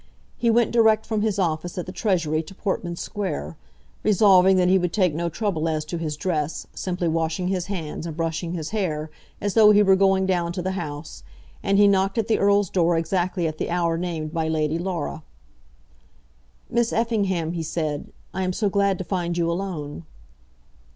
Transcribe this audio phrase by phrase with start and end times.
[0.35, 3.55] He went direct from his office at the Treasury to Portman Square,
[4.01, 8.07] resolving that he would take no trouble as to his dress, simply washing his hands
[8.07, 11.21] and brushing his hair as though he were going down to the House,
[11.61, 15.21] and he knocked at the Earl's door exactly at the hour named by Lady Laura.
[16.67, 20.05] "Miss Effingham," he said, "I am so glad to find you alone."